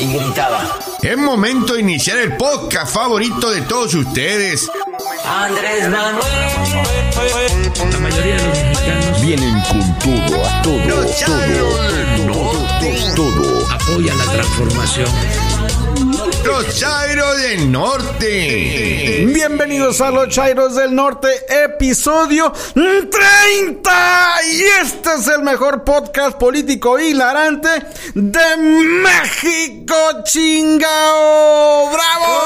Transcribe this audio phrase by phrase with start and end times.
[0.00, 0.78] y gritaba.
[1.02, 4.70] Es momento de iniciar el podcast favorito de todos ustedes.
[5.24, 6.24] Andrés Manuel.
[7.90, 13.12] La mayoría de los mexicanos Vienen con todo, a todo, del Norte.
[13.14, 13.70] todo, todo.
[13.70, 15.08] apoyan la transformación.
[16.44, 19.24] Los Chairos del Norte.
[19.26, 24.40] Bienvenidos a los Chairos del Norte, episodio 30.
[24.50, 27.68] Y este es el mejor podcast político hilarante
[28.14, 31.90] de México, chingao.
[31.90, 32.40] ¡Bravo!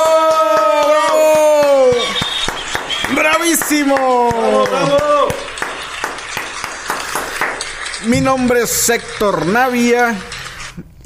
[0.88, 1.90] ¡Bravo!
[3.14, 4.66] ¡Bravísimo!
[8.06, 10.14] Mi nombre es Héctor Navia.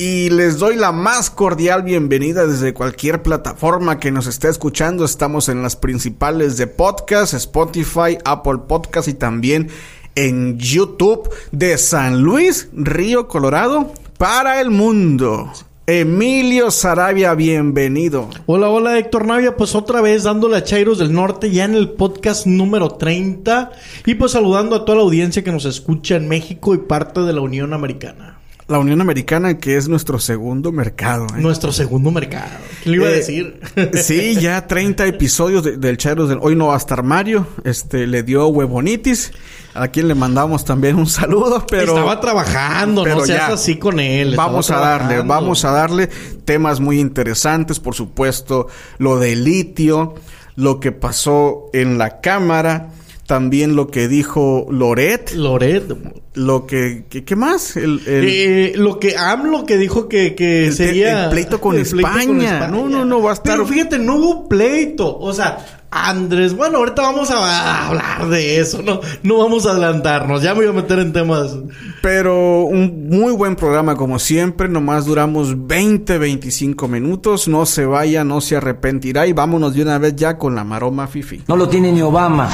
[0.01, 5.05] Y les doy la más cordial bienvenida desde cualquier plataforma que nos esté escuchando.
[5.05, 9.70] Estamos en las principales de podcast, Spotify, Apple Podcast y también
[10.15, 15.51] en YouTube de San Luis, Río Colorado, para el mundo.
[15.89, 18.30] Emilio Sarabia, bienvenido.
[18.47, 21.91] Hola, hola Héctor Navia, pues otra vez dándole a Chairos del Norte ya en el
[21.91, 23.73] podcast número 30
[24.06, 27.33] y pues saludando a toda la audiencia que nos escucha en México y parte de
[27.33, 28.38] la Unión Americana.
[28.69, 31.27] La Unión Americana, que es nuestro segundo mercado.
[31.34, 31.41] ¿eh?
[31.41, 32.50] Nuestro segundo mercado.
[32.83, 33.61] ¿Quién le iba a Eh, decir?
[34.02, 36.38] Sí, ya 30 episodios de- del Chairos del...
[36.42, 39.33] Hoy no va a estar Mario, este, le dio huevonitis,
[39.72, 41.94] a quien le mandamos también un saludo, pero...
[41.94, 43.55] Estaba trabajando, pero no seas ya.
[43.55, 44.36] así con él.
[44.36, 45.33] Vamos a darle, trabajando.
[45.34, 46.06] vamos a darle
[46.44, 50.14] temas muy interesantes, por supuesto, lo de litio,
[50.56, 52.91] lo que pasó en la Cámara,
[53.29, 55.84] también lo que dijo Loret, Loret.
[56.33, 57.05] lo que...
[57.11, 57.77] que- ¿Qué más?
[57.77, 61.77] El, el- Eh, lo que AMLO que dijo que, que El- sería el pleito con
[61.79, 62.69] España.
[62.69, 65.19] No, no, no, va a estar- Pero fíjate, no hubo pleito.
[65.19, 68.83] O sea, Andrés, bueno, ahorita vamos a hablar de eso.
[68.83, 70.42] No, no vamos a adelantarnos.
[70.42, 71.56] Ya me voy a meter en temas.
[72.03, 78.22] Pero un muy buen programa como siempre, nomás duramos 20, 25 minutos, no se vaya,
[78.22, 81.42] no se arrepentirá y vámonos de una vez ya con la maroma fifi.
[81.48, 82.50] No lo tiene ni Obama.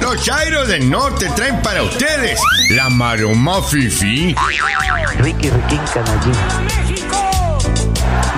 [0.00, 4.34] Los Chairos del Norte traen para ustedes la maroma fifi.
[5.18, 6.93] Ricky, Ricky, canallín.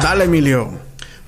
[0.02, 0.70] Dale, Emilio.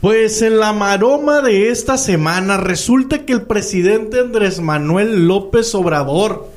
[0.01, 6.49] Pues en la maroma de esta semana resulta que el presidente Andrés Manuel López Obrador,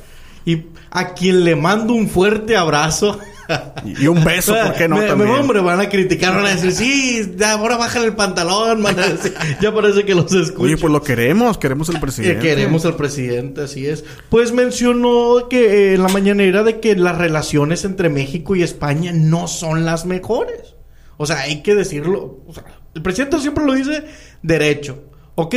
[0.44, 3.18] y a quien le mando un fuerte abrazo.
[3.84, 4.96] Y un beso, ¿por qué no?
[4.96, 5.30] Me- me- también?
[5.30, 9.34] hombre, van a criticar, van a decir, sí, ahora bájale el pantalón, van a decir,
[9.60, 10.62] ya parece que los escucho.
[10.62, 12.40] Oye, pues lo queremos, queremos el Que presidente.
[12.46, 14.04] queremos al presidente, así es.
[14.30, 19.10] Pues mencionó que eh, en la mañanera de que las relaciones entre México y España
[19.12, 20.71] no son las mejores.
[21.16, 22.40] O sea, hay que decirlo.
[22.46, 22.64] o sea,
[22.94, 24.04] el presidente siempre lo dice
[24.42, 25.04] derecho.
[25.34, 25.54] ¿Ok?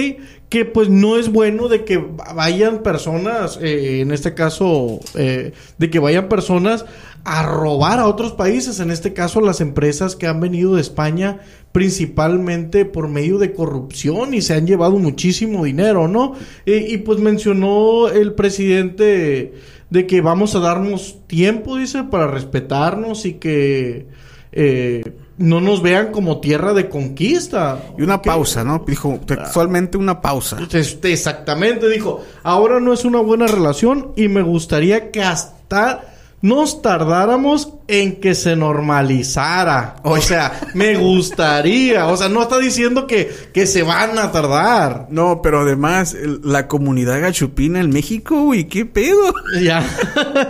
[0.48, 5.90] Que pues no es bueno de que vayan personas, eh, en este caso, eh, de
[5.90, 6.86] que vayan personas
[7.26, 11.40] a robar a otros países, en este caso las empresas que han venido de España
[11.74, 16.36] principalmente por medio de corrupción y se han llevado muchísimo dinero, ¿no?
[16.66, 19.56] Eh, y pues mencionó el presidente
[19.90, 24.08] de que vamos a darnos tiempo, dice, para respetarnos y que
[25.38, 27.80] no nos vean como tierra de conquista.
[27.98, 28.84] Y una pausa, ¿no?
[28.88, 30.58] Dijo textualmente una pausa.
[30.72, 36.82] este, exactamente, dijo, ahora no es una buena relación y me gustaría que hasta nos
[36.84, 39.96] tardáramos en que se normalizara.
[40.04, 45.08] O sea, me gustaría, o sea, no está diciendo que, que se van a tardar.
[45.10, 49.34] No, pero además, el- la comunidad gachupina en México, uy, qué pedo.
[49.62, 49.84] Ya.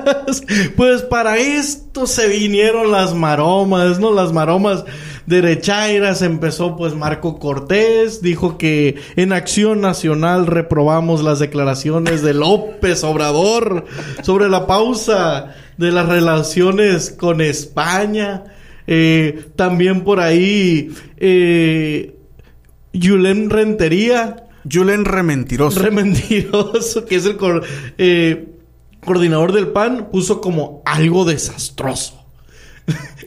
[0.75, 4.11] pues para esto se vinieron las maromas, ¿no?
[4.11, 4.83] Las maromas
[5.25, 6.21] derechairas.
[6.21, 8.21] Empezó pues Marco Cortés.
[8.21, 13.85] Dijo que en Acción Nacional reprobamos las declaraciones de López Obrador
[14.23, 18.43] sobre la pausa de las relaciones con España.
[18.87, 22.15] Eh, también por ahí, eh,
[22.93, 24.41] Yulem Rentería.
[24.71, 25.79] Julen Rementiroso.
[25.79, 27.63] Re mentiroso, que es el cor-
[27.99, 28.47] eh,
[29.05, 32.25] coordinador del PAN, puso como algo desastroso.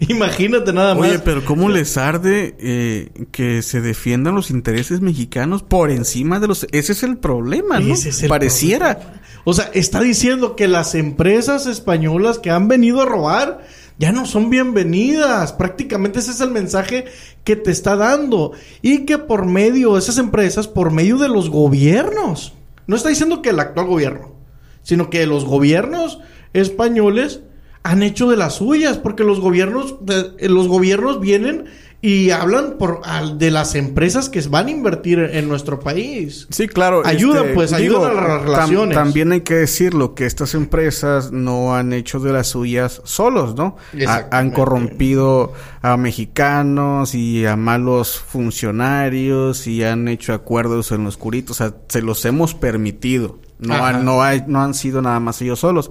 [0.09, 1.09] Imagínate nada más.
[1.09, 6.49] Oye, pero ¿cómo les arde eh, que se defiendan los intereses mexicanos por encima de
[6.49, 6.67] los...
[6.73, 7.95] Ese es el problema, ¿no?
[7.95, 9.21] Ese es el Pareciera.
[9.45, 13.65] O sea, está diciendo que las empresas españolas que han venido a robar
[13.99, 15.53] ya no son bienvenidas.
[15.53, 17.06] Prácticamente ese es el mensaje
[17.45, 18.53] que te está dando.
[18.83, 22.55] Y que por medio, esas empresas, por medio de los gobiernos,
[22.87, 24.35] no está diciendo que el actual gobierno,
[24.83, 26.21] sino que los gobiernos
[26.53, 27.41] españoles
[27.82, 29.96] han hecho de las suyas, porque los gobiernos,
[30.38, 31.66] eh, los gobiernos vienen
[32.00, 36.46] y hablan por al- de las empresas que van a invertir en nuestro país.
[36.50, 37.02] Sí, claro.
[37.04, 38.94] Ayudan, este, pues, ayudan a las tam- relaciones.
[38.94, 43.76] también hay que decirlo que estas empresas no han hecho de las suyas solos, ¿no?
[44.06, 51.08] Ha- han corrompido a mexicanos y a malos funcionarios y han hecho acuerdos en lo
[51.08, 51.52] oscurito.
[51.52, 53.38] O sea, se los hemos permitido.
[53.58, 55.90] No, han, no, hay- no han sido nada más ellos solos.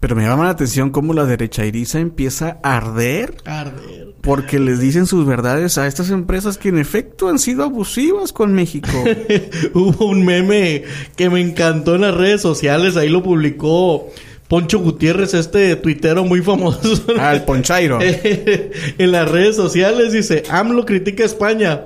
[0.00, 4.14] Pero me llama la atención cómo la derecha iriza empieza a arder Arder.
[4.22, 8.54] porque les dicen sus verdades a estas empresas que en efecto han sido abusivas con
[8.54, 8.88] México.
[9.74, 10.84] Hubo un meme
[11.16, 14.08] que me encantó en las redes sociales, ahí lo publicó
[14.48, 16.80] Poncho Gutiérrez, este tuitero muy famoso.
[17.18, 18.00] Ah, el Ponchairo.
[18.02, 21.82] en las redes sociales dice, AMLO critica a España.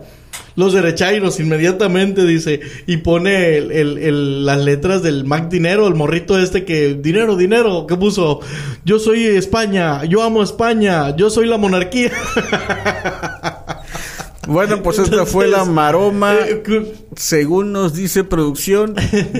[0.56, 6.38] Los derechairos inmediatamente dice y pone el- el- las letras del Mac Dinero, el morrito
[6.38, 8.40] este que dinero, dinero, que puso
[8.84, 12.12] yo soy España, yo amo España, yo soy la monarquía.
[14.46, 16.34] Bueno, pues esta fue la maroma.
[16.34, 16.62] eh,
[17.16, 18.94] Según nos dice producción,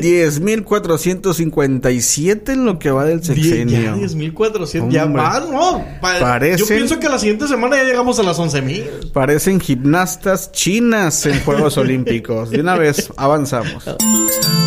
[1.05, 3.81] 10.457 en lo que va del sexenio.
[3.81, 4.91] Ya 10.400.
[4.91, 5.85] Ya va, no.
[6.01, 9.12] pa- Parecen- Yo pienso que la siguiente semana ya llegamos a las 11.000.
[9.12, 12.51] Parecen gimnastas chinas en Juegos Olímpicos.
[12.51, 13.85] De una vez, avanzamos.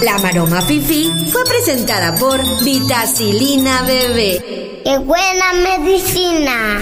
[0.04, 4.82] La Maroma Fifi fue presentada por Vitacilina Bebé.
[4.84, 6.80] ¡Qué buena medicina!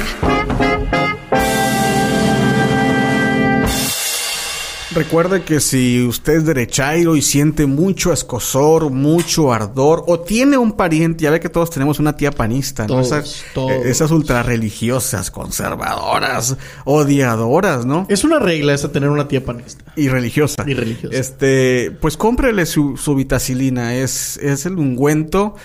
[4.95, 10.71] Recuerde que si usted es derechairo y siente mucho escosor, mucho ardor, o tiene un
[10.71, 12.88] pariente, ya ve que todos tenemos una tía panista, ¿no?
[12.88, 13.71] Todos, esas, todos.
[13.71, 16.56] eh, esas ultrarreligiosas, conservadoras,
[16.86, 18.06] odiadoras, ¿no?
[18.07, 19.83] Es una regla esa tener una tía panista.
[19.97, 20.63] Y religiosa.
[20.65, 21.13] Y religiosa.
[21.13, 23.95] Este, pues cómprele su, su vitacilina.
[23.95, 25.56] Es, es el ungüento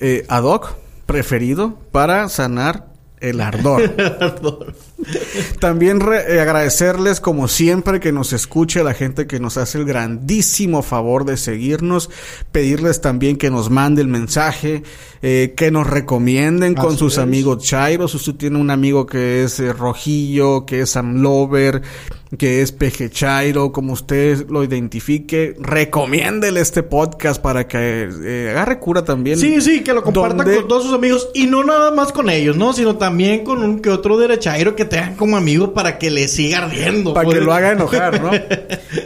[0.00, 0.74] eh, ad hoc
[1.06, 2.89] preferido para sanar
[3.96, 4.74] el ardor.
[5.58, 9.84] También re- eh, agradecerles como siempre que nos escuche la gente que nos hace el
[9.84, 12.10] grandísimo favor de seguirnos,
[12.52, 14.82] pedirles también que nos mande el mensaje,
[15.22, 17.18] eh, que nos recomienden con sus es.
[17.18, 18.14] amigos chairos.
[18.14, 21.82] Usted tiene un amigo que es eh, rojillo, que es amlover,
[22.38, 28.78] que es peje chairo, como usted lo identifique, recomiéndele este podcast para que eh, agarre
[28.78, 29.36] cura también.
[29.38, 31.28] Sí, sí, que lo compartan Donde- con todos sus amigos.
[31.34, 32.72] Y no nada más con ellos, ¿no?
[32.72, 36.58] Sino también con un que otro derechairo que tengan como amigo para que le siga
[36.64, 37.12] ardiendo.
[37.12, 38.30] Para que lo haga enojar, ¿no?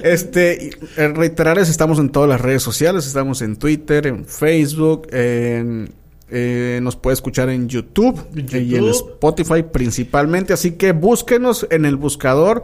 [0.05, 5.90] Este, reiterarles, estamos en todas las redes sociales, estamos en Twitter, en Facebook, en,
[6.31, 8.88] eh, nos puede escuchar en YouTube, En y en.
[8.88, 12.62] Spotify principalmente, así que búsquenos en el buscador,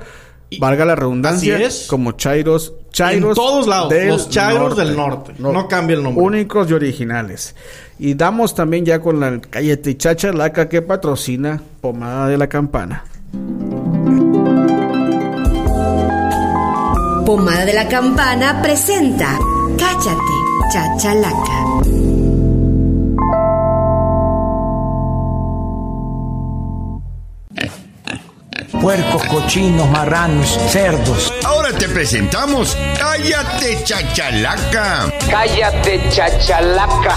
[0.59, 1.87] valga la redundancia, Así es.
[1.89, 5.33] como Chairos, Chairos En todos lados, los Chairos del norte.
[5.39, 6.25] No cambia el nombre.
[6.25, 7.55] Únicos y originales.
[7.99, 13.05] Y damos también ya con la Cállate Chachalaca que patrocina Pomada de la Campana.
[17.27, 19.39] Pomada de la Campana presenta
[19.79, 22.10] Cállate, Chachalaca.
[28.81, 31.31] Puercos, cochinos, marranos, cerdos.
[31.45, 35.13] Ahora te presentamos Cállate Chachalaca.
[35.29, 37.17] Cállate, chachalaca.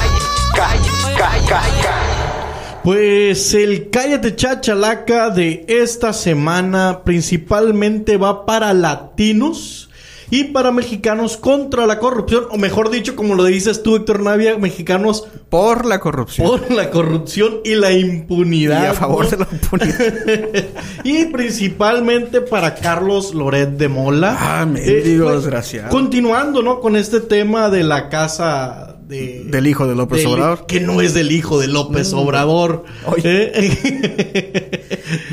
[0.53, 0.69] Ca,
[1.17, 2.81] ca, ca, ca.
[2.83, 9.89] Pues el Cállate Chachalaca de esta semana principalmente va para latinos
[10.33, 14.57] y para mexicanos contra la corrupción, o mejor dicho, como lo dices tú, Héctor Navia,
[14.57, 16.47] mexicanos Por la corrupción.
[16.47, 18.87] por la corrupción y la y impunidad.
[18.87, 19.29] a favor ¿no?
[19.29, 20.65] de la impunidad.
[21.03, 24.35] y principalmente para Carlos Loret de Mola.
[24.39, 25.89] Ah, mendigo pues, desgraciado.
[25.89, 26.79] Continuando, ¿no?
[26.79, 29.43] Con este tema de la casa de...
[29.45, 30.65] Del hijo de López del- Obrador.
[30.65, 32.85] Que no es del hijo de López Obrador.
[33.05, 33.51] Oye.
[33.53, 34.79] ¿Eh?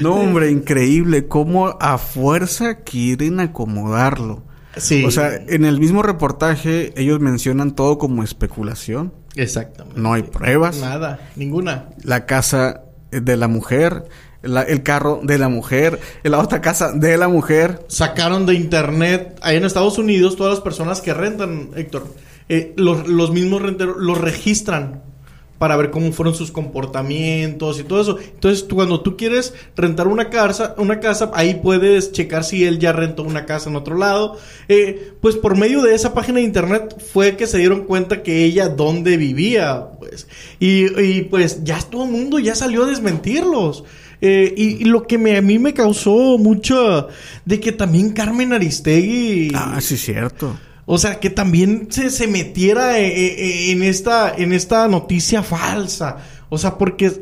[0.02, 4.49] No, hombre, increíble cómo a fuerza quieren acomodarlo.
[4.76, 5.04] Sí.
[5.04, 9.12] O sea, en el mismo reportaje ellos mencionan todo como especulación.
[9.36, 10.00] Exactamente.
[10.00, 10.78] No hay pruebas.
[10.80, 11.88] Nada, ninguna.
[12.02, 14.04] La casa de la mujer,
[14.42, 17.84] la- el carro de la mujer, la otra casa de la mujer.
[17.88, 22.06] Sacaron de internet, ahí en Estados Unidos, todas las personas que rentan, Héctor,
[22.48, 25.02] eh, los, los mismos renteros los registran
[25.60, 28.18] para ver cómo fueron sus comportamientos y todo eso.
[28.18, 32.94] Entonces, cuando tú quieres rentar una casa, una casa, ahí puedes checar si él ya
[32.94, 34.38] rentó una casa en otro lado.
[34.68, 38.42] Eh, pues por medio de esa página de internet fue que se dieron cuenta que
[38.42, 40.28] ella dónde vivía, pues.
[40.60, 43.84] Y, y, pues ya todo el mundo ya salió a desmentirlos.
[44.22, 47.08] Eh, y, y lo que me, a mí me causó mucho
[47.44, 50.56] de que también Carmen Aristegui Ah, sí, cierto.
[50.92, 56.16] O sea, que también se, se metiera eh, eh, en, esta, en esta noticia falsa.
[56.48, 57.12] O sea, porque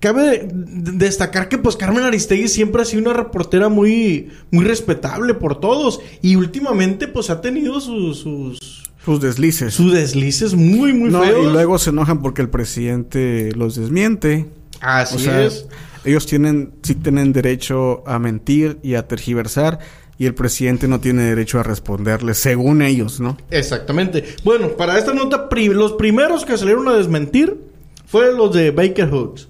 [0.00, 4.66] cabe de- de- destacar que pues Carmen Aristegui siempre ha sido una reportera muy, muy
[4.66, 6.00] respetable por todos.
[6.20, 9.72] Y últimamente pues ha tenido sus, sus, Sus deslices.
[9.72, 11.46] sus deslices muy, muy no, feos.
[11.46, 14.44] y luego se enojan porque el presidente los desmiente.
[14.82, 15.66] Así o sea, es.
[16.04, 19.78] ellos tienen, sí tienen derecho a mentir y a tergiversar.
[20.18, 23.36] Y el presidente no tiene derecho a responderles, según ellos, ¿no?
[23.50, 24.24] Exactamente.
[24.44, 27.60] Bueno, para esta nota, los primeros que salieron a desmentir
[28.06, 29.48] fueron los de Baker Hughes.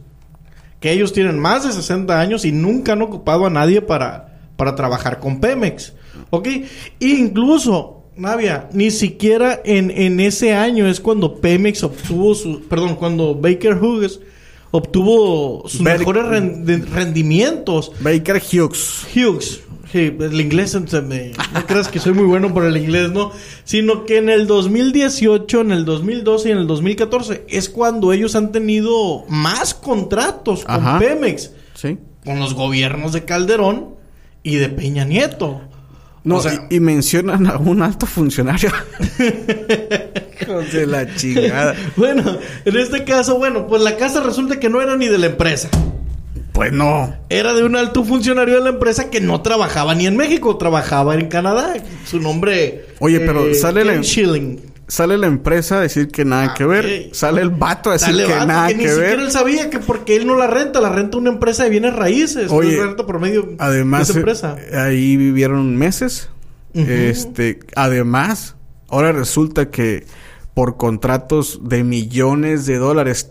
[0.80, 4.74] Que ellos tienen más de 60 años y nunca han ocupado a nadie para, para
[4.74, 5.92] trabajar con Pemex.
[6.30, 6.48] ¿Ok?
[6.48, 6.64] E
[7.00, 12.62] incluso, Navia, ni siquiera en, en ese año es cuando Pemex obtuvo su...
[12.62, 14.20] Perdón, cuando Baker Hughes
[14.72, 16.24] obtuvo sus mejores
[16.90, 17.92] rendimientos.
[18.00, 19.06] Baker Hughes.
[19.14, 19.60] Hughes.
[19.92, 21.32] Sí, el inglés se me...
[21.54, 23.30] No creas que soy muy bueno por el inglés, ¿no?
[23.64, 28.34] Sino que en el 2018, en el 2012 y en el 2014 es cuando ellos
[28.34, 30.98] han tenido más contratos con Ajá.
[30.98, 31.52] Pemex.
[31.74, 31.98] ¿Sí?
[32.24, 33.94] Con los gobiernos de Calderón
[34.42, 35.60] y de Peña Nieto.
[36.24, 38.70] No, O sea- y, y mencionan a un alto funcionario.
[40.72, 41.74] De la chingada.
[41.96, 45.26] Bueno, en este caso, bueno, pues la casa resulta que no era ni de la
[45.26, 45.68] empresa.
[46.56, 47.14] Pues no.
[47.28, 51.14] Era de un alto funcionario de la empresa que no trabajaba ni en México, trabajaba
[51.14, 51.74] en Canadá.
[52.06, 52.86] Su nombre...
[52.98, 54.60] Oye, pero sale la- Ken Schilling.
[54.88, 57.08] Sale la empresa a decir que nada que ver.
[57.08, 57.14] ok.
[57.14, 59.18] Sale el vato a decir que vato, nada que que, ni siquiera ver.
[59.20, 62.50] él sabía que porque él no la renta, la renta una empresa de bienes raíces.
[62.50, 64.56] Oye, no renta por medio Además, de esa eh, empresa.
[64.86, 66.30] ahí vivieron meses.
[66.72, 68.54] Este, además,
[68.88, 70.04] ahora resulta que
[70.54, 73.30] por contratos de millones de dólares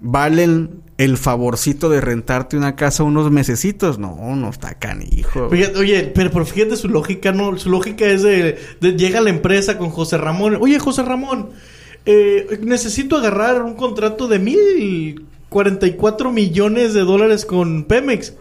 [0.00, 3.98] valen el favorcito de rentarte una casa unos mesecitos.
[3.98, 5.48] No, no está canijo.
[5.48, 7.56] Fíjate, oye, pero, pero fíjate su lógica, ¿no?
[7.58, 10.58] Su lógica es de, llega la empresa con José Ramón.
[10.60, 11.50] Oye, José Ramón,
[12.04, 18.34] eh, necesito agarrar un contrato de mil cuarenta y cuatro millones de dólares con Pemex.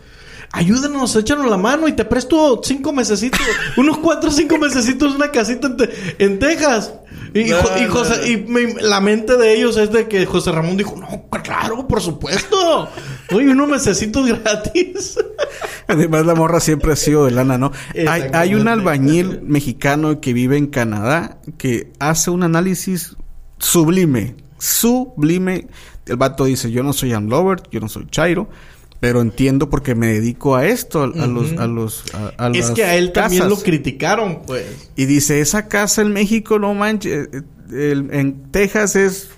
[0.51, 3.39] Ayúdanos, échanos la mano y te presto cinco mesecitos,
[3.77, 5.75] unos cuatro o cinco mesecitos, una casita
[6.17, 6.93] en Texas.
[7.33, 7.57] Y, No,
[7.89, 8.27] José- no.
[8.27, 12.01] y me- la mente de ellos es de que José Ramón dijo, no, claro, por
[12.01, 12.89] supuesto.
[13.31, 15.17] Oye, unos mesecitos gratis.
[15.87, 17.71] Además, la morra siempre ha sido de lana, ¿no?
[18.07, 23.15] Hay, hay un albañil mexicano que vive en Canadá que hace un análisis
[23.57, 24.35] sublime.
[24.57, 25.67] Sublime.
[26.05, 28.49] El vato dice, yo no soy Lover, yo no soy Chairo,
[28.99, 31.53] pero entiendo porque me dedico a esto, a, a los...
[31.57, 33.57] A los a, a es las que a él también casas".
[33.57, 34.89] lo criticaron, pues.
[34.95, 37.41] Y dice, esa casa en México, no manches, eh,
[37.71, 39.29] el- en Texas es,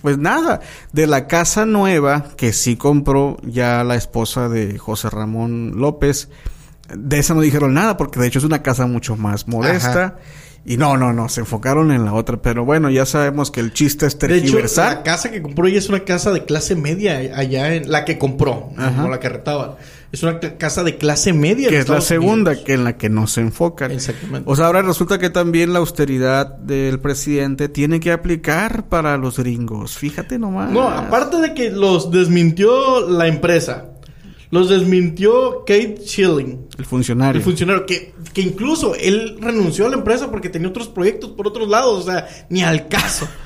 [0.00, 0.60] pues nada,
[0.92, 6.28] de la casa nueva que sí compró ya la esposa de José Ramón López,
[6.94, 9.90] de esa no dijeron nada, porque de hecho es una casa mucho más modesta.
[10.04, 10.18] Ajá.
[10.68, 13.72] Y no, no, no, se enfocaron en la otra, pero bueno, ya sabemos que el
[13.72, 14.96] chiste es De hecho, tergiversar.
[14.96, 18.18] la casa que compró ella es una casa de clase media allá en la que
[18.18, 18.90] compró, Ajá.
[19.02, 19.76] no la que rentaba.
[20.10, 21.68] Es una ca- casa de clase media.
[21.68, 22.64] que es la segunda Unidos.
[22.66, 23.90] que en la que no se enfocan.
[23.92, 24.50] Exactamente.
[24.50, 29.38] O sea, ahora resulta que también la austeridad del presidente tiene que aplicar para los
[29.38, 29.96] gringos.
[29.98, 30.70] Fíjate nomás.
[30.70, 33.86] No, aparte de que los desmintió la empresa,
[34.56, 36.68] los desmintió Kate Schilling.
[36.78, 37.38] el funcionario.
[37.38, 41.46] El funcionario, que, que incluso él renunció a la empresa porque tenía otros proyectos por
[41.46, 43.28] otros lados, o sea, ni al caso.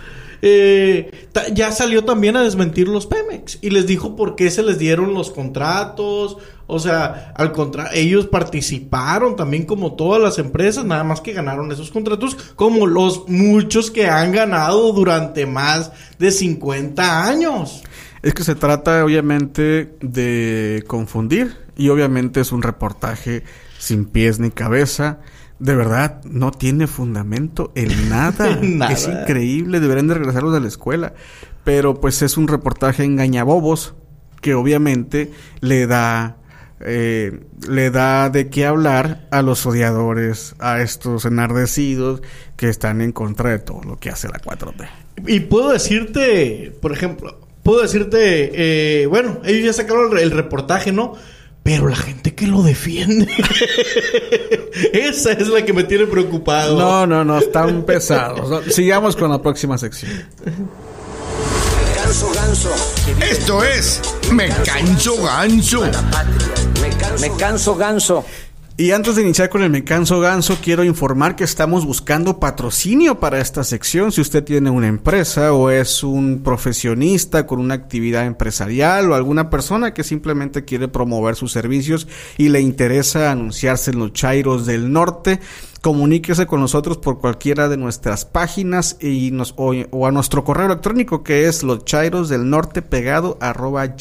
[0.43, 4.79] Eh, ya salió también a desmentir los Pemex y les dijo por qué se les
[4.79, 6.39] dieron los contratos.
[6.67, 11.71] O sea, al contrario, ellos participaron también como todas las empresas, nada más que ganaron
[11.73, 17.83] esos contratos, como los muchos que han ganado durante más de 50 años.
[18.23, 23.45] Es que se trata obviamente de confundir y obviamente es un reportaje
[23.79, 25.21] sin pies ni cabeza.
[25.59, 28.61] De verdad, no tiene fundamento en nada.
[28.91, 31.15] Es increíble, deberían de regresarlos de la escuela.
[31.65, 33.95] Pero pues es un reportaje engañabobos
[34.43, 36.37] que obviamente le da
[36.83, 42.23] eh, le da de qué hablar a los odiadores, a estos enardecidos
[42.57, 44.89] que están en contra de todo lo que hace la 4T.
[45.27, 47.40] Y puedo decirte, por ejemplo,
[47.71, 48.51] puedo decirte,
[49.03, 51.15] eh, bueno, ellos ya sacaron el, el reportaje, ¿no?
[51.63, 53.33] Pero la gente que lo defiende,
[54.93, 56.77] esa es la que me tiene preocupado.
[56.77, 58.65] No, no, no, están pesados.
[58.75, 60.11] Sigamos con la próxima sección.
[61.95, 62.71] Canso ganso.
[63.31, 64.01] Esto es
[64.33, 65.83] Me Canso Ganso.
[67.21, 68.25] Me canso ganso.
[68.81, 73.21] Y antes de iniciar con el Me Canso Ganso, quiero informar que estamos buscando patrocinio
[73.21, 74.11] para esta sección.
[74.11, 79.51] Si usted tiene una empresa o es un profesionista con una actividad empresarial o alguna
[79.51, 82.09] persona que simplemente quiere promover sus servicios
[82.39, 85.41] y le interesa anunciarse en los Chairos del Norte,
[85.83, 91.49] comuníquese con nosotros por cualquiera de nuestras páginas y o, a nuestro correo electrónico que
[91.49, 91.85] es los
[92.89, 93.95] pegado arroba.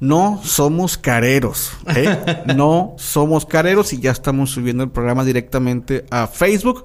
[0.00, 2.16] No somos careros, ¿eh?
[2.56, 6.84] no somos careros y ya estamos subiendo el programa directamente a Facebook.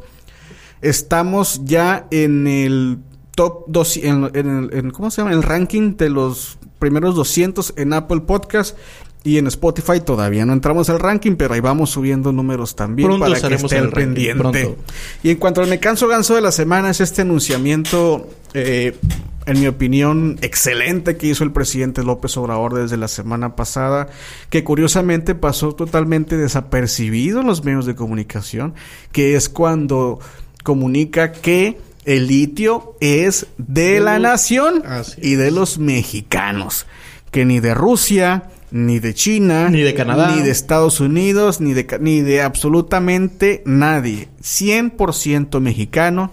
[0.81, 2.97] Estamos ya en el
[3.35, 5.33] top 2, en, en en- ¿cómo se llama?
[5.33, 8.77] El ranking de los primeros 200 en Apple Podcast
[9.23, 13.25] y en Spotify todavía no entramos al ranking, pero ahí vamos subiendo números también Pronto
[13.25, 14.39] para que esté en el pendiente.
[14.41, 14.75] pronto.
[15.23, 18.97] Y en cuanto al me canso ganso de la semana es este anunciamiento, eh,
[19.45, 24.07] en mi opinión, excelente que hizo el presidente López Obrador desde la semana pasada,
[24.49, 28.73] que curiosamente pasó totalmente desapercibido en los medios de comunicación,
[29.11, 30.19] que es cuando
[30.63, 34.83] comunica que el litio es de la nación
[35.21, 36.85] y de los mexicanos,
[37.31, 40.35] que ni de Rusia, ni de China, Ni de Canadá.
[40.35, 44.29] ni de Estados Unidos, ni de, ni de absolutamente nadie.
[44.41, 46.31] 100% mexicano.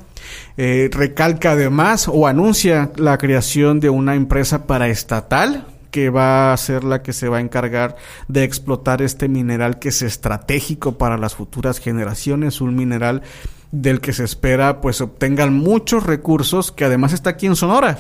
[0.62, 6.84] Eh, recalca además o anuncia la creación de una empresa paraestatal que va a ser
[6.84, 7.96] la que se va a encargar
[8.28, 13.22] de explotar este mineral que es estratégico para las futuras generaciones, un mineral
[13.72, 17.98] del que se espera pues obtengan muchos recursos que además está aquí en Sonora.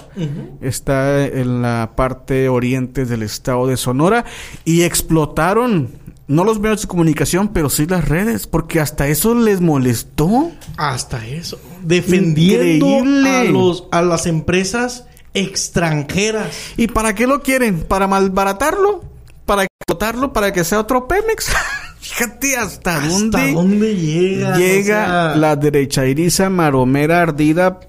[0.60, 4.26] Está en la parte oriente del estado de Sonora
[4.66, 5.88] y explotaron
[6.30, 11.26] no los medios de comunicación pero sí las redes porque hasta eso les molestó Hasta
[11.26, 11.58] eso.
[11.82, 13.30] Defendiendo Increíble.
[13.36, 16.48] a, los, a las empresas extranjeras.
[16.76, 19.04] y para qué lo quieren para malbaratarlo
[19.46, 21.52] para explotarlo para que sea otro Pemex
[22.00, 24.56] fíjate hasta, ¿Hasta dónde dónde llega?
[24.56, 27.80] llega O sea, la derechairiza maromera ardida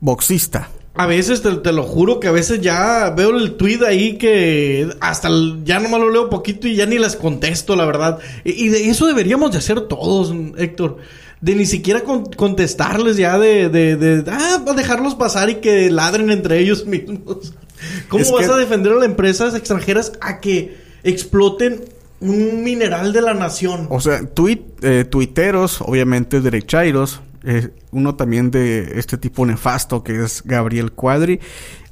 [0.00, 4.16] boxista A veces, te, te lo juro que a veces ya veo el tweet ahí
[4.18, 8.18] que hasta el- ya nomás lo leo poquito y ya ni les contesto, la verdad.
[8.44, 10.98] Y, y de eso deberíamos de hacer todos, Héctor.
[11.40, 16.30] De ni siquiera con- contestarles ya de, de, de, ah, dejarlos pasar y que ladren
[16.30, 17.52] entre ellos mismos.
[18.08, 21.84] ¿Cómo Es vas que- a defender a las empresas extranjeras a que exploten
[22.20, 23.86] un mineral de la nación?
[23.90, 30.24] O sea, tuit, eh, tuiteros, obviamente derechairos, eh, uno también de este tipo nefasto que
[30.24, 31.40] es Gabriel Cuadri,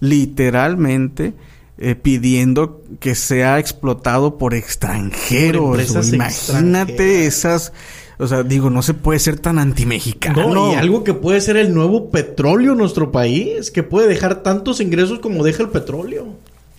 [0.00, 1.34] literalmente
[1.76, 5.62] eh, pidiendo que sea explotado por extranjeros.
[5.62, 6.04] Por.
[6.14, 7.26] Imagínate extranjeras.
[7.26, 7.72] esas,
[8.18, 10.54] o sea, digo, no se puede ser tan antimexicano.
[10.54, 14.42] No, y algo que puede ser el nuevo petróleo en nuestro país, que puede dejar
[14.42, 16.26] tantos ingresos como deja el petróleo.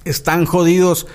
[0.05, 1.07] Están jodidos.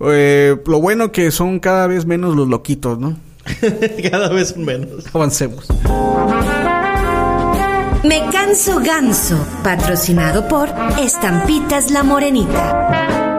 [0.00, 3.16] Eh, lo bueno que son cada vez menos los loquitos, ¿no?
[4.10, 5.04] Cada vez menos.
[5.12, 5.66] Avancemos.
[8.04, 10.68] Me canso ganso, patrocinado por
[11.00, 13.34] Estampitas La Morenita.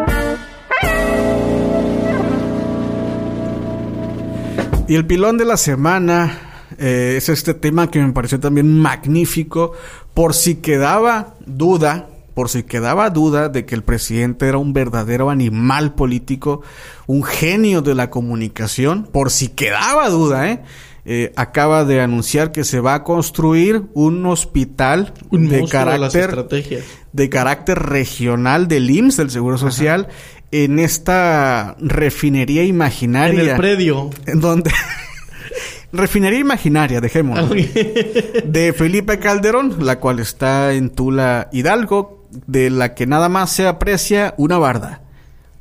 [4.88, 9.74] Y el pilón de la semana eh, es este tema que me pareció también magnífico.
[10.16, 15.30] Por si quedaba duda, por si quedaba duda de que el presidente era un verdadero
[15.30, 16.64] animal político,
[17.06, 20.64] un genio de la comunicación, por si quedaba duda, ¿eh?
[21.08, 26.30] Eh, acaba de anunciar que se va a construir un hospital Un de de carácter
[26.30, 26.84] estrategias.
[27.14, 30.08] de carácter regional del IMSS, del Seguro Social,
[30.52, 33.44] en esta refinería imaginaria.
[33.44, 34.10] En el predio.
[34.26, 34.72] En donde.
[35.94, 37.54] refinería imaginaria, dejémoslo.
[37.54, 43.68] de Felipe Calderón, la cual está en Tula Hidalgo, de la que nada más se
[43.68, 45.02] aprecia una barda.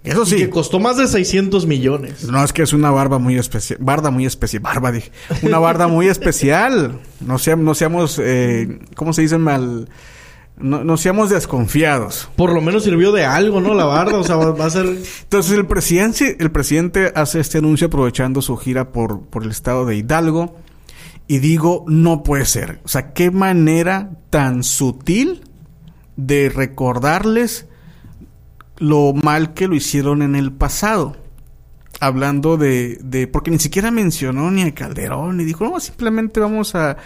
[0.05, 0.37] Eso Y sí.
[0.37, 2.25] que costó más de 600 millones.
[2.25, 3.79] No, es que es una barba muy especial.
[3.83, 4.63] Barda muy especial.
[4.63, 5.11] Barba, dije.
[5.43, 7.01] Una barda muy especial.
[7.21, 8.21] No, seam- no seamos.
[8.23, 9.89] Eh, ¿Cómo se dice mal?
[10.57, 12.29] No, no seamos desconfiados.
[12.37, 13.75] Por lo menos sirvió de algo, ¿no?
[13.75, 14.87] La barda, o sea, va, va a ser...
[15.23, 19.85] Entonces el presidente, el presidente hace este anuncio aprovechando su gira por, por el estado
[19.87, 20.57] de Hidalgo.
[21.27, 22.81] Y digo, no puede ser.
[22.85, 25.43] O sea, qué manera tan sutil
[26.17, 27.67] de recordarles
[28.79, 31.17] lo mal que lo hicieron en el pasado.
[32.01, 36.75] Hablando de, de porque ni siquiera mencionó ni a Calderón, y dijo, no, simplemente vamos
[36.75, 36.97] a,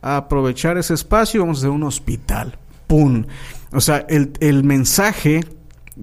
[0.00, 2.56] aprovechar ese espacio y vamos a hacer un hospital.
[2.86, 3.24] ¡Pum!
[3.72, 5.40] O sea, el, el mensaje,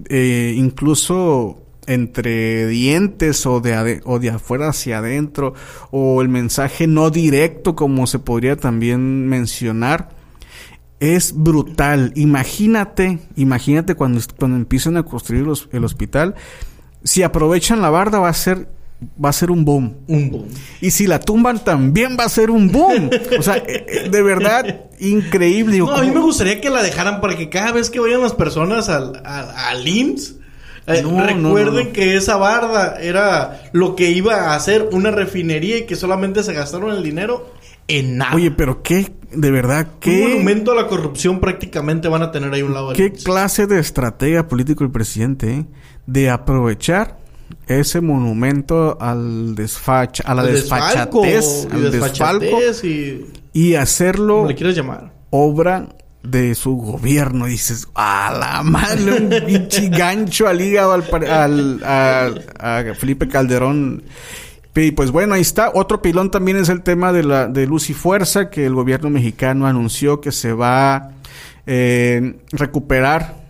[0.08, 5.54] eh, incluso entre dientes o de, o de afuera hacia adentro,
[5.90, 10.15] o el mensaje no directo, como se podría también mencionar,
[11.00, 12.12] es brutal.
[12.16, 16.34] Imagínate, imagínate cuando, cuando empiecen a construir los- el hospital.
[17.04, 18.68] Si aprovechan la barda va a ser
[19.22, 19.94] va a ser un boom.
[20.08, 20.46] Un boom.
[20.80, 23.10] Y si la tumban también va a ser un boom.
[23.38, 25.74] O sea, eh, eh, de verdad, increíble.
[25.74, 28.00] Digo, No, a mí ¿cómo- me gustaría que la dejaran para que cada vez que
[28.00, 30.36] vayan las personas al, al, al IMSS,
[30.86, 31.92] eh, no, recuerden no, no.
[31.92, 36.54] que esa barda era lo que iba a hacer una refinería y que solamente se
[36.54, 37.52] gastaron el dinero
[37.88, 38.34] en nada.
[38.34, 42.52] Oye, pero qué, de verdad, Un qué, monumento a la corrupción prácticamente van a tener
[42.52, 45.66] ahí un lado qué clase de estratega político el presidente eh,
[46.06, 47.18] de aprovechar
[47.68, 53.26] ese monumento al desfach, a la El desfachatez, y al desfalco y...
[53.52, 55.12] y hacerlo como le quieras llamar.
[55.30, 55.88] obra
[56.24, 57.46] de su gobierno.
[57.46, 63.28] Dices, a la madre, un pinche gancho al hígado al, par- al- al- a Felipe
[63.28, 64.02] Calderón.
[64.76, 65.70] Y pues bueno, ahí está.
[65.74, 69.08] Otro pilón también es el tema de la de Luz y Fuerza, que el gobierno
[69.10, 71.10] mexicano anunció que se va a
[71.66, 73.46] eh, recuperar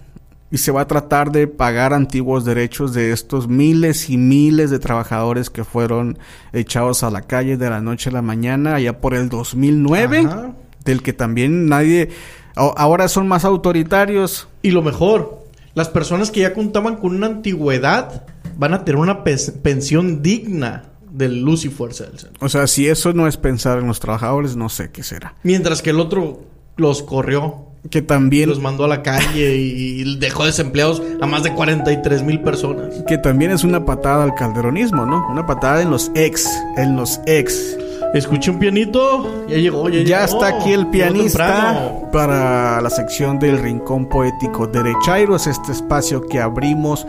[0.50, 4.78] y se va a tratar de pagar antiguos derechos de estos miles y miles de
[4.78, 6.18] trabajadores que fueron
[6.52, 10.52] echados a la calle de la noche a la mañana allá por el 2009 Ajá.
[10.84, 12.10] del que también nadie
[12.54, 18.24] ahora son más autoritarios Y lo mejor, las personas que ya contaban con una antigüedad
[18.56, 20.84] van a tener una pensión digna
[21.16, 22.44] del luz y fuerza del centro.
[22.44, 25.82] o sea si eso no es pensar en los trabajadores no sé qué será Mientras
[25.82, 26.40] que el otro
[26.76, 31.52] los corrió, que también los mandó a la calle y, dejó desempleados a más de
[31.54, 33.02] 43 mil personas.
[33.06, 37.20] que también es una patada al calderonismo no una patada en los ex en los
[37.26, 37.78] ex
[38.14, 40.42] Escuché un pianito, ya llegó, ya, Ya llegó.
[40.42, 47.06] está aquí el pianista para la sección del Rincón Poético Derechairos, este espacio que abrimos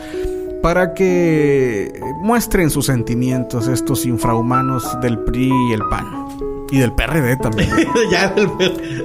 [0.62, 6.28] para que muestren sus sentimientos estos infrahumanos del PRI y el PAN.
[6.70, 7.70] Y del PRD también.
[8.12, 8.36] ya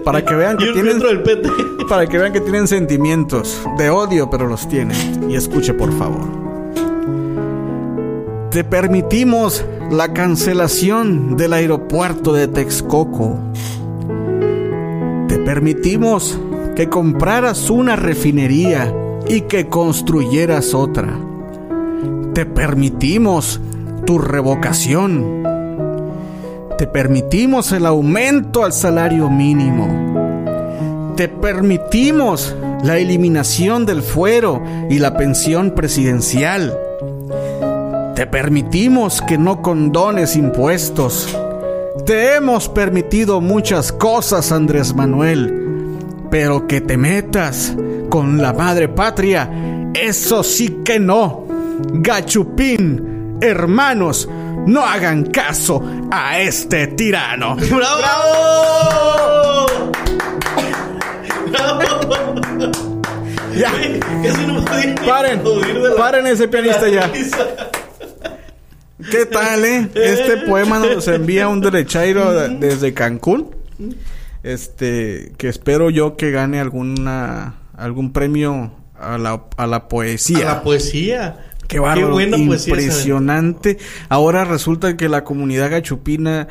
[0.04, 1.48] Para que vean que tienen metro del PT.
[1.88, 5.30] para que vean que tienen sentimientos de odio, pero los tienen.
[5.30, 6.26] Y escuche, por favor.
[8.50, 13.38] Te permitimos la cancelación del aeropuerto de Texcoco.
[15.28, 16.38] Te permitimos
[16.74, 18.92] que compraras una refinería
[19.28, 21.16] y que construyeras otra.
[22.34, 23.60] Te permitimos
[24.06, 25.42] tu revocación.
[26.78, 31.12] Te permitimos el aumento al salario mínimo.
[31.14, 36.74] Te permitimos la eliminación del fuero y la pensión presidencial.
[38.14, 41.36] Te permitimos que no condones impuestos.
[42.06, 45.98] Te hemos permitido muchas cosas, Andrés Manuel.
[46.30, 47.76] Pero que te metas
[48.08, 49.50] con la madre patria,
[49.92, 51.41] eso sí que no.
[51.90, 54.28] Gachupín, hermanos,
[54.66, 57.56] no hagan caso a este tirano.
[57.70, 59.66] ¡Bravo!
[63.54, 63.70] Ya.
[64.22, 67.06] Casi no podía Paren, la- paren ese pianista ya.
[67.08, 67.46] risa.
[69.10, 69.90] ¿Qué tal, eh?
[69.94, 73.50] Este poema nos envía un derechairo de- desde Cancún.
[74.42, 80.50] Este, que espero yo que gane alguna algún premio a la, a la poesía.
[80.50, 81.51] A la poesía.
[81.72, 83.78] Qué bárbaro, poesía impresionante.
[84.10, 86.48] Ahora resulta que la comunidad gachupina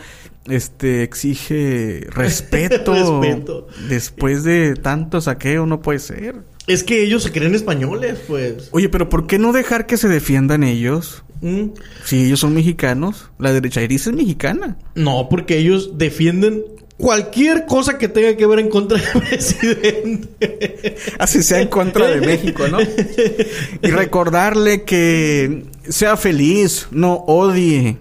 [0.49, 3.67] este exige respeto, Respeto.
[3.87, 6.37] después de tanto saqueo, no puede ser.
[6.65, 8.69] Es que ellos se creen españoles, pues.
[8.71, 11.23] Oye, pero ¿por qué no dejar que se defiendan ellos?
[11.41, 11.69] Mm.
[12.03, 14.77] Si ellos son mexicanos, la derechairiza es mexicana.
[14.95, 16.63] No, porque ellos defienden
[17.01, 20.95] cualquier cosa que tenga que ver en contra del presidente.
[21.19, 22.79] Así sea en contra de México, ¿no?
[22.79, 27.97] Y recordarle que sea feliz, no odie,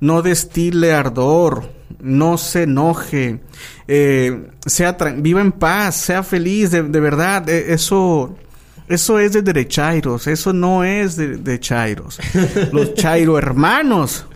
[0.00, 3.40] no destile ardor, no se enoje,
[3.86, 8.36] eh, sea viva en paz, sea feliz, de, de verdad, eh, eso...
[8.88, 12.18] Eso es de derechairos, eso no es de, de chairos.
[12.72, 14.26] Los chairo hermanos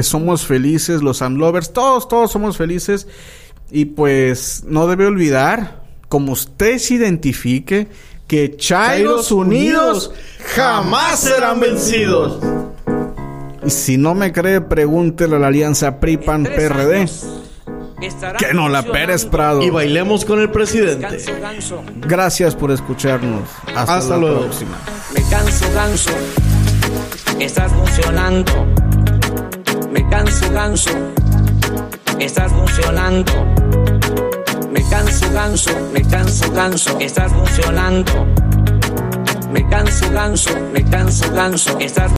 [0.00, 3.06] somos felices, los amlovers, todos, todos somos felices.
[3.70, 7.88] Y pues no debe olvidar, como usted se identifique,
[8.26, 10.12] que Chairos Unidos
[10.54, 12.38] jamás serán vencidos.
[13.64, 17.06] Y si no me cree, pregúntele a la alianza PRI-PAN-PRD.
[18.38, 19.62] Que no la Pérez Prado.
[19.62, 21.06] y bailemos con el presidente.
[21.40, 23.48] Ganso, Gracias por escucharnos.
[23.76, 24.40] Hasta, Hasta la luego.
[24.40, 24.76] próxima.
[25.14, 26.10] me canso, ganso.
[27.38, 28.52] Estás funcionando.
[30.12, 30.90] Me canso, ganso.
[32.18, 33.32] Estás funcionando.
[34.70, 35.70] Me canso, ganso.
[35.90, 36.98] Me canso, ganso.
[37.00, 38.26] Estás funcionando.
[39.50, 40.50] Me canso, ganso.
[40.70, 41.78] Me canso, ganso.
[41.78, 42.10] Estás